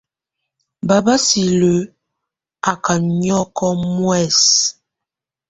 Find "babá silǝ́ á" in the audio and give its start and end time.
0.87-2.73